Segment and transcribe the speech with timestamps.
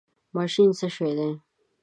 [0.35, 1.29] ماشین څه شی دی؟